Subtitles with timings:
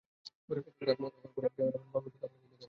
[0.49, 2.57] এতে করে আপনি একা হওয়ার ফলে ক্যামেরাম্যান বারবার শুধু আপনাকেই দেখাবে।